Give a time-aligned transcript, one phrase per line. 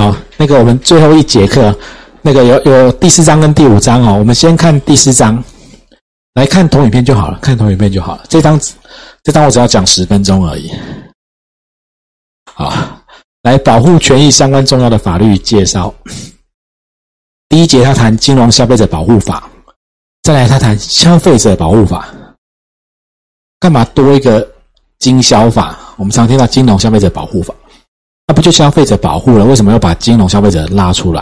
[0.00, 1.78] 好，那个我们最后一节课，
[2.22, 4.16] 那个有有第四章跟第五章哦。
[4.18, 5.44] 我们先看第四章，
[6.32, 8.24] 来看投影片就好了，看投影片就好了。
[8.26, 8.58] 这张
[9.22, 10.72] 这张我只要讲十分钟而已。
[12.54, 12.72] 好，
[13.42, 15.94] 来保护权益相关重要的法律介绍。
[17.50, 19.50] 第一节他谈金融消费者保护法，
[20.22, 22.08] 再来他谈消费者保护法。
[23.58, 24.50] 干嘛多一个
[24.98, 25.78] 经销法？
[25.98, 27.54] 我们常听到金融消费者保护法。
[28.30, 29.44] 那不就消费者保护了？
[29.44, 31.20] 为什么要把金融消费者拉出来？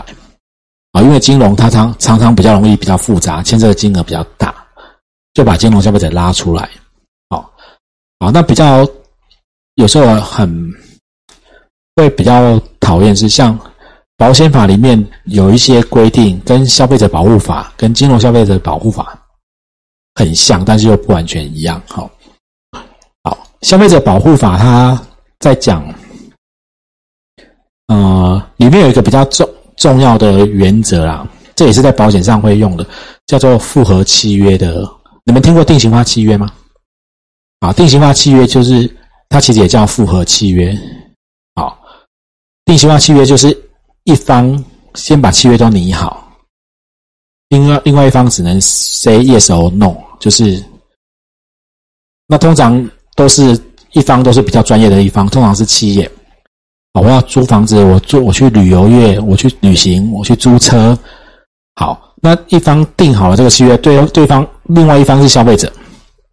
[0.91, 4.53] 啊，因为金融它常常常比较容易、比较复杂，牵涉的金额比较大，
[5.33, 6.69] 就把金融消费者拉出来。
[7.31, 7.51] 好，
[8.19, 8.87] 好，那比较
[9.73, 10.71] 有时候很
[11.95, 13.57] 会比较讨厌是像
[14.15, 19.19] 保险法里面有一些规定，跟消费者保护法、跟金融消费者保护法
[20.13, 21.81] 很像，但是又不完全一样。
[21.87, 22.07] 好，
[23.23, 25.01] 好，消费者保护法它
[25.39, 25.83] 在讲。
[28.59, 32.85] 里面有一个比较重重要的原则啦，这也是在保险上会用的，
[33.25, 34.85] 叫做复合契约的。
[35.23, 36.51] 你们听过定型化契约吗？
[37.61, 38.89] 啊，定型化契约就是
[39.29, 40.77] 它其实也叫复合契约。
[41.55, 41.79] 好，
[42.65, 43.57] 定型化契约就是
[44.03, 44.61] 一方
[44.95, 46.29] 先把契约都拟好，
[47.47, 50.61] 另外另外一方只能 say yes or no，就是
[52.27, 53.57] 那通常都是
[53.93, 56.11] 一方都是比较专业的一方，通常是企业。
[56.99, 60.97] 我要租房子，我租我去旅游业，我去旅行，我去租车。
[61.75, 65.71] 好，那一方定好了这个契约，对对方另外一方是消费者，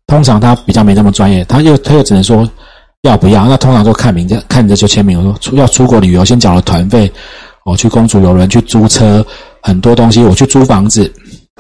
[0.07, 2.49] 通常他比较没那么专业，他又他又只能说
[3.03, 3.47] 要不要。
[3.47, 5.19] 那通常都看名字，看着就签名。
[5.19, 7.11] 我说出要出国旅游，先缴了团费，
[7.65, 9.25] 我去公主游轮，去租车，
[9.63, 11.13] 很多东西，我去租房子，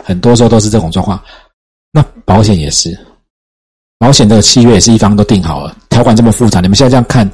[0.02, 1.20] 很多时候都是这种状况。
[1.92, 2.98] 那保险也是，
[3.98, 7.30] 保险这个契约也是一方都定好了，条款这么复杂，你们现在这样看。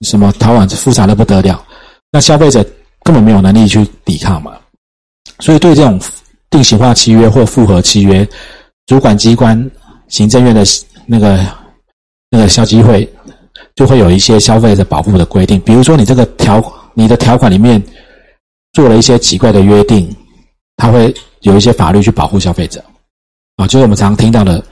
[0.00, 1.64] 什么逃亡复杂的不得了，
[2.10, 2.64] 那消费者
[3.02, 4.52] 根本没有能力去抵抗嘛，
[5.40, 6.00] 所以对这种
[6.50, 8.28] 定型化契约或复合契约，
[8.86, 9.70] 主管机关
[10.08, 10.62] 行政院的
[11.06, 11.46] 那个
[12.30, 13.10] 那个消基会
[13.74, 16.62] 就会有一些消费者保护的规定，比如说你这个条
[16.94, 17.82] 你的条款里面
[18.72, 20.14] 做了一些奇怪的约定，
[20.76, 22.82] 它会有一些法律去保护消费者
[23.56, 24.62] 啊，就是我们常听到的。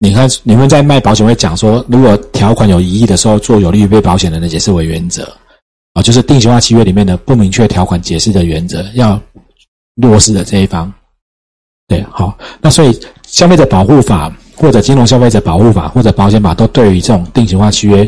[0.00, 5.24] 你看，你们在卖保险会讲说，如果条款有疑义的时候，做有利于被保险人的解释为原则，
[5.94, 9.18] 啊，就是定型化契约里面的不明确条款解释的原则，要
[9.94, 10.92] 落实的这一方。
[11.86, 18.06] 对，好，那所以消费者保护法或者金融消费者保护法或者保险法都对于这种定型化契约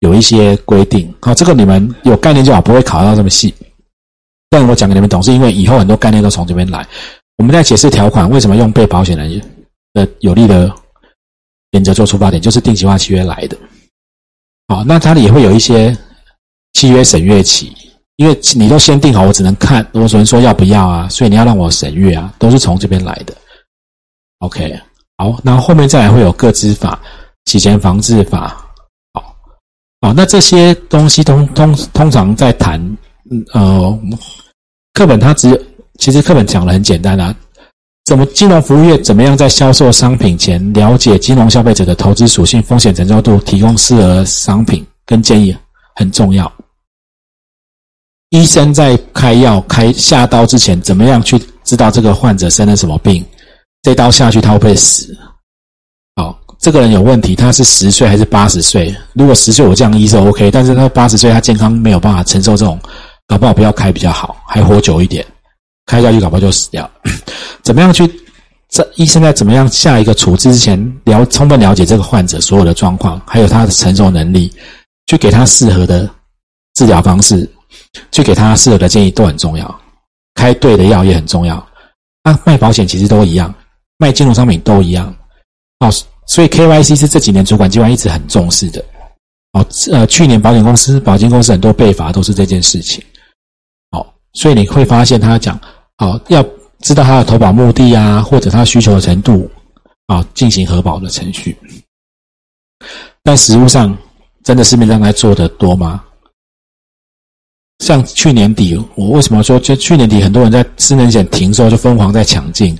[0.00, 1.12] 有一些规定。
[1.20, 3.54] 好，这个你们有概念就好，不会考到这么细。
[4.48, 6.84] 但我讲给你们懂，是因为以后很多概念都从这边来。
[7.36, 9.40] 我们在解释条款为什么用被保险人
[9.94, 10.72] 的有利的。
[11.72, 13.56] 原则做出发点就是定型化契约来的，
[14.68, 15.96] 好，那它也会有一些
[16.72, 17.72] 契约审阅期，
[18.16, 23.34] 因为你都先定好，我只能看，我只能说要不要啊，所以你要让我审阅啊，都是从这边来的。
[24.38, 24.80] OK，
[25.18, 27.00] 好，那后面再来会有各资法、
[27.44, 28.48] 洗钱防治法，
[29.12, 29.36] 好，
[30.00, 32.80] 好，那这些东西通通通常在谈，
[33.52, 33.98] 呃，
[34.94, 35.48] 课本它只
[35.98, 37.34] 其实课本讲的很简单啊。
[38.06, 45.56] 怎么金融服务业怎么样在销售商品前了解金融消费者的投资属性、风险承受度，提供适合商品跟建议
[45.94, 46.50] 很重要。
[48.30, 53.24] 医生在开药开下刀之前，怎么样去知道这个患者生了什么病？
[53.82, 55.16] 这刀下去他会不会死？
[56.16, 58.94] 好，这个人有问题，他是十岁还是八十岁？
[59.14, 62.78] 如果十岁我这样医是 OK，但是他八十岁他健康没有办法承受这种，
[63.26, 65.24] 搞不好不要开比较好，还活久一点。
[65.90, 66.88] 开下去，搞不好就死掉。
[67.64, 68.08] 怎么样去？
[68.68, 74.52] 这医生在怎么样下一个处置之前，了充分了解这个患者所有的状况，还有他的承受能力，
[75.06, 76.08] 去给他适合的
[76.74, 77.50] 治疗方式，
[78.12, 79.80] 去给他适合的建议都很重要。
[80.36, 81.56] 开对的药也很重要。
[82.22, 83.52] 啊，卖保险其实都一样，
[83.98, 85.12] 卖金融商品都一样。
[85.80, 85.90] 哦，
[86.26, 88.80] 所以 KYC 是这几年主管机关一直很重视的。
[89.54, 93.02] 哦，呃，去年保险公司、保金公司很多被罚都是这件事情。
[93.90, 95.60] 哦，所以你会发现他讲。
[96.00, 96.42] 好，要
[96.78, 99.50] 知道他的投保目的啊，或者他需求的程度
[100.06, 101.54] 啊，进行核保的程序。
[103.22, 103.94] 但实物上，
[104.42, 106.02] 真的市面上来做的多吗？
[107.80, 112.74] 像去年底，我为什么说就去年底很多人在私人险停售就疯狂在抢进？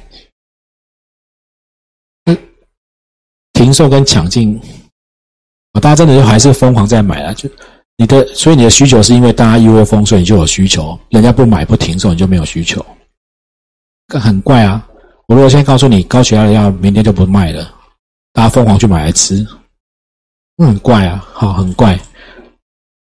[2.25, 2.35] 嗯，
[3.53, 4.59] 停售跟抢进，
[5.73, 7.35] 啊，大家真的就还是疯狂在买啊？
[7.35, 7.47] 就
[7.99, 12.83] 你的，所以你的需求是因为大家一窝蜂，所以你就有需求；人家不买不停售，你就没有需求。
[14.19, 14.87] 很怪啊！
[15.27, 17.71] 我如果现在告诉你高血压的药明天就不卖了，
[18.33, 19.47] 大家疯狂去买来吃，
[20.59, 21.25] 很怪啊！
[21.33, 21.99] 好，很怪。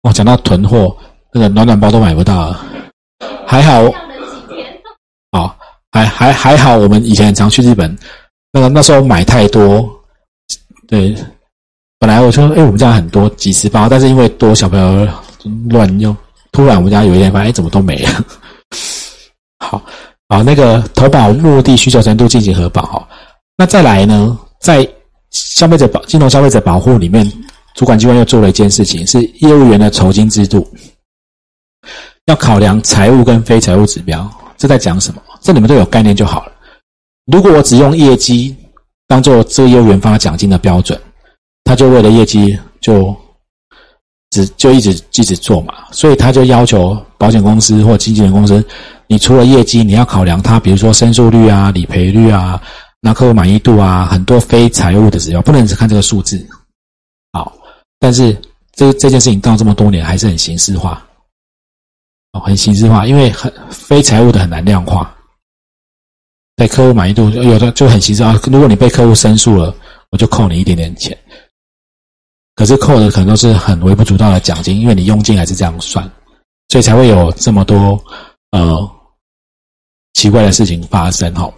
[0.01, 0.95] 我讲到囤货，
[1.33, 2.65] 那个暖暖包都买不到了。
[3.45, 3.81] 还好，
[5.31, 5.55] 哦，
[5.91, 7.95] 还还还好，我们以前常去日本，
[8.51, 9.87] 那个那时候买太多，
[10.87, 11.15] 对，
[11.99, 15.07] 本来我说，哎，我们家很多几十包，但是因为多小朋友
[15.69, 16.15] 乱用，
[16.51, 18.25] 突然我们家有一天发现，哎，怎么都没了？
[19.59, 19.81] 好，
[20.27, 23.07] 好，那个投保目的需求程度进行核保哈。
[23.57, 24.87] 那再来呢，在
[25.31, 27.31] 消费者保金融消费者保护里面，
[27.75, 30.67] 主管机关又做了一件事情，是业务员的酬金制度。
[32.25, 34.27] 要考量财务跟非财务指标，
[34.57, 35.21] 这在讲什么？
[35.41, 36.51] 这你们都有概念就好了。
[37.31, 38.55] 如果我只用业绩
[39.07, 40.99] 当做这个业务员发奖金的标准，
[41.63, 43.15] 他就为了业绩就
[44.31, 48.63] 只就一直一直做嘛，所以他就要求保险公司或经纪人公司，
[49.07, 52.61] 你除了业绩，你要考量他，比如说申诉率啊、理赔率啊、
[53.01, 56.45] 那客户满意度啊，很多非财务的指标，不能只看这个数字。
[57.33, 57.55] 好，
[57.99, 58.35] 但是
[58.73, 61.05] 这这件事情到这么多年还是很形式化。
[62.43, 65.15] 很形式化，因为很非财务的很难量化。
[66.57, 68.37] 对客户满意度，有的就很形式啊。
[68.51, 69.73] 如果你被客户申诉了，
[70.11, 71.17] 我就扣你一点点钱。
[72.55, 76.03] 可是扣的可能都是很微不足道的奖金，因为你佣金还是这样算，
[76.67, 77.97] 所以才会有这么多
[78.51, 78.94] 呃
[80.15, 81.31] 奇怪的事情发生。
[81.35, 81.53] 哈，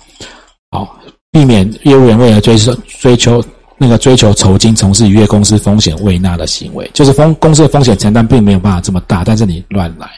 [0.69, 0.99] 好，
[1.31, 3.43] 避免业务员为了追求追求
[3.77, 10.09] 那个追求酬金，从事逾越公司风险未纳的行为，就是风公司的风险承担并没有办法这么大，但是你乱来。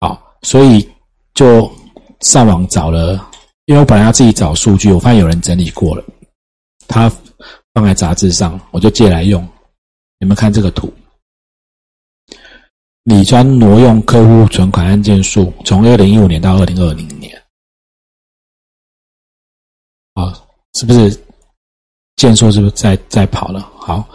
[0.00, 0.88] 好所以
[1.34, 1.70] 就
[2.20, 3.28] 上网找了，
[3.64, 6.04] 因为我本来要自己找数据，我发现有人整理过了，
[6.86, 7.10] 他
[7.74, 9.46] 放在杂志上，我就借来用。
[10.18, 10.90] 你们看这个图，
[13.04, 17.35] 李专挪用客户存款案件数，从二零一五年到二零二零年，
[20.76, 21.10] 是不是
[22.16, 23.60] 件数是不是在在跑了？
[23.78, 24.06] 好，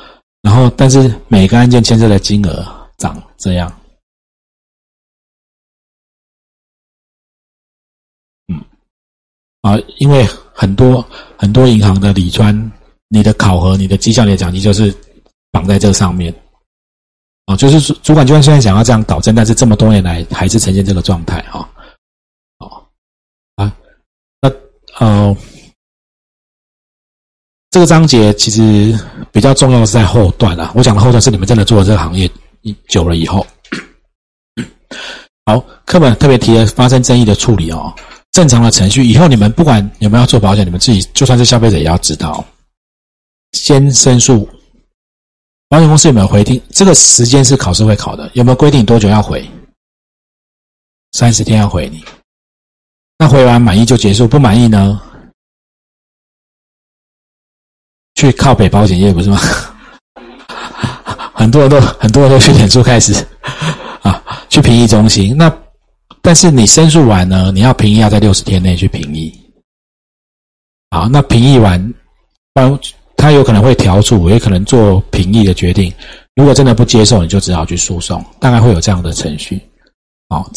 [0.44, 2.64] 然后但是每个案件牵涉的金额
[2.98, 3.82] 涨这样。
[8.48, 8.64] 嗯
[9.62, 10.24] 啊，因为
[10.54, 11.04] 很多
[11.36, 12.72] 很多银行的理专，
[13.08, 14.96] 你的考核、你的绩效、你的奖金就是
[15.50, 16.32] 绑在这上面。
[17.46, 21.40] 啊，就是主管机关虽然想要这样导正，但是这么多年来还是呈现这个状态。
[21.40, 21.68] 啊，
[22.60, 22.86] 哦，
[23.56, 23.76] 啊，
[24.40, 24.52] 那
[25.00, 25.36] 呃，
[27.72, 28.94] 这个章节其实
[29.32, 30.72] 比较重要的是在后段啊。
[30.76, 32.30] 我讲的后段是你们真的做了这个行业
[32.90, 33.48] 久了以后。
[35.46, 37.94] 好，课本特别提了发生争议的处理哦。
[38.34, 42.46] 正常的程序，以后你们不管有没有做保险，你们自己就算是消费者也要知道，
[43.54, 44.48] 先申诉，
[45.68, 46.62] 保险公司有没有回定？
[46.72, 49.50] 这个时间是考试会考的，有没有规定多久要回？
[51.14, 52.04] 三十天要回你，
[53.18, 55.02] 那回完满意就结束，不满意呢？
[58.16, 59.40] 去靠北保险业不是吗？
[61.34, 63.14] 很多人都很多人都去点数开始
[64.02, 65.52] 啊，去评议中心那。
[66.24, 69.34] 但是你申诉完呢，你要评议要在六十天内去评议。
[70.92, 71.94] 好，那评议完，
[72.54, 72.80] 帮
[73.18, 75.92] 他有可能会调处，也可能做评议的决定。
[76.36, 79.60] 如果真的不接受，你就只好去诉讼，大概会有这样的程序。
[80.30, 80.48] 好，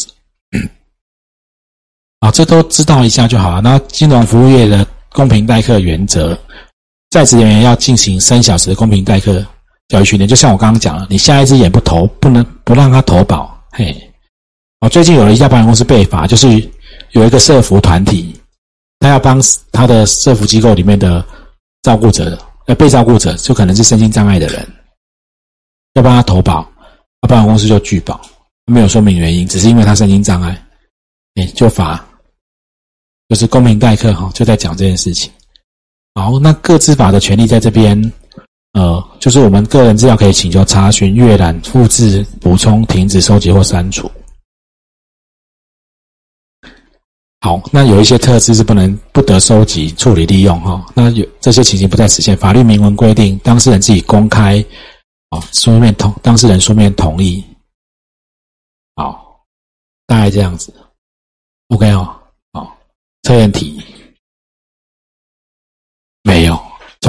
[2.19, 3.59] 啊，这都知道一下就好了。
[3.59, 6.37] 那金融服务业的公平待客原则，
[7.15, 9.41] 在职人员要进行三小时的公平代课
[9.87, 10.27] 教育训练。
[10.27, 13.95] 就像我刚刚讲了，你下一只眼不投，不能不让他投保，嘿。
[14.81, 16.69] 我最近有了一家保险公司被罚，就是
[17.11, 18.37] 有一个社服团体，
[18.99, 19.41] 他要帮
[19.71, 21.25] 他的社服机构里面的
[21.83, 24.67] 照顾者，呃，被照顾者就可能是身心障碍的人，
[25.93, 26.69] 要帮他投保，
[27.21, 28.19] 那保险公司就拒保，
[28.65, 30.61] 没有说明原因，只是因为他身心障碍，
[31.35, 32.05] 哎，就罚，
[33.29, 35.31] 就是公平待客哈，就在讲这件事情。
[36.15, 38.01] 好，那各自法的权利在这边，
[38.71, 44.09] 呃，就是我们个人资料可以请求查询、阅览、复制、补充、停止收集或删除。
[47.41, 50.83] 好，那有一些特质是不能不得收集、处理、利用哈。
[50.95, 54.63] 那有这些情形不再实现，法律明文规定，当事人自己公开，
[55.31, 57.43] 哦，书面同当事人书面同意，
[58.95, 59.43] 好，
[60.07, 60.73] 大概这样子
[61.67, 62.17] ，OK 哦，
[62.53, 62.75] 好，
[63.23, 63.74] 测验题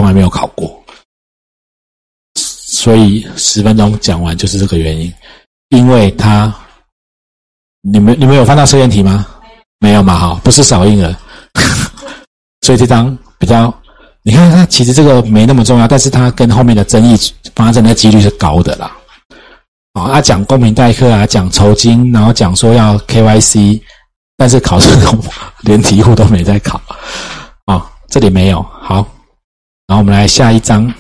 [0.07, 0.83] 来没有考过，
[2.35, 5.13] 所以十分钟讲完就是这个原因，
[5.71, 6.55] 因为他，
[7.83, 9.27] 你们你们有翻到测验题吗？
[9.79, 10.19] 没有嘛？
[10.19, 11.19] 哈，不是少印了，
[12.63, 13.73] 所以这张比较，
[14.23, 17.17] 你看它其实这个没那么重要，但是它跟后面的争议
[17.55, 18.97] 发生的几率是高的啦。
[19.93, 23.81] 啊，他讲公平代课啊，讲酬金，然后讲说要 KYC，
[24.37, 24.89] 但是考试
[25.63, 26.79] 连题库都没在考。
[27.65, 28.63] 啊，这里没有。
[28.83, 29.07] 好，
[29.89, 30.93] 然后我们来下一章。